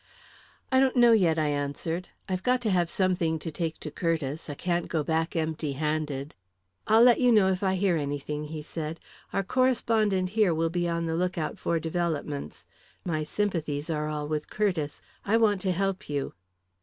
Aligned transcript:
"I 0.71 0.79
don't 0.79 0.95
know, 0.95 1.11
yet," 1.11 1.37
I 1.37 1.49
answered. 1.49 2.09
"I've 2.27 2.41
got 2.41 2.59
to 2.61 2.71
have 2.71 2.89
something 2.89 3.37
to 3.37 3.51
take 3.51 3.79
to 3.81 3.91
Curtiss. 3.91 4.49
I 4.49 4.55
can't 4.55 4.87
go 4.87 5.03
back 5.03 5.35
empty 5.35 5.73
handed." 5.73 6.33
"I'll 6.87 7.03
let 7.03 7.19
you 7.19 7.31
know 7.31 7.49
if 7.49 7.61
I 7.61 7.75
hear 7.75 7.97
anything," 7.97 8.45
he 8.45 8.63
said. 8.63 8.99
"Our 9.31 9.43
correspondent 9.43 10.31
here 10.31 10.55
will 10.55 10.71
be 10.71 10.89
on 10.89 11.05
the 11.05 11.15
lookout 11.15 11.59
for 11.59 11.79
developments. 11.79 12.65
My 13.05 13.23
sympathies 13.23 13.91
are 13.91 14.07
all 14.09 14.27
with 14.27 14.49
Curtiss. 14.49 15.03
I 15.23 15.37
want 15.37 15.61
to 15.61 15.71
help 15.71 16.09
you." 16.09 16.33